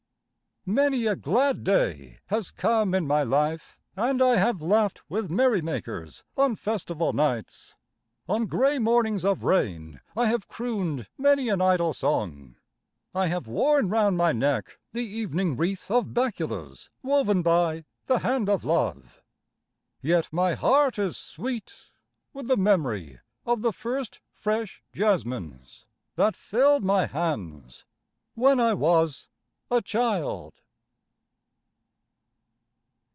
Many 0.63 1.07
a 1.07 1.15
glad 1.15 1.63
day 1.63 2.19
has 2.27 2.51
come 2.51 2.93
in 2.93 3.07
my 3.07 3.23
life, 3.23 3.79
and 3.95 4.21
I 4.21 4.35
have 4.35 4.61
laughed 4.61 5.01
with 5.09 5.27
merrymakers 5.27 6.23
on 6.37 6.55
festival 6.55 7.13
nights. 7.13 7.73
On 8.29 8.45
grey 8.45 8.77
mornings 8.77 9.25
of 9.25 9.43
rain 9.43 10.01
I 10.15 10.27
have 10.27 10.47
crooned 10.47 11.07
many 11.17 11.49
an 11.49 11.61
idle 11.61 11.95
song. 11.95 12.57
I 13.15 13.25
have 13.25 13.47
worn 13.47 13.89
round 13.89 14.17
my 14.17 14.33
neck 14.33 14.77
the 14.91 15.03
evening 15.03 15.57
wreath 15.57 15.89
of 15.89 16.13
bakulas 16.13 16.89
woven 17.01 17.41
by 17.41 17.85
the 18.05 18.19
hand 18.19 18.47
of 18.47 18.63
love. 18.63 19.23
Yet 19.99 20.31
my 20.31 20.53
heart 20.53 20.99
is 20.99 21.17
sweet 21.17 21.89
with 22.33 22.45
the 22.47 22.55
memory 22.55 23.19
of 23.47 23.63
the 23.63 23.73
first 23.73 24.19
fresh 24.31 24.83
jasmines 24.93 25.87
that 26.17 26.35
filled 26.35 26.83
my 26.83 27.07
hands 27.07 27.83
when 28.35 28.59
I 28.59 28.75
was 28.75 29.27
a 29.73 29.81
child. 29.81 30.53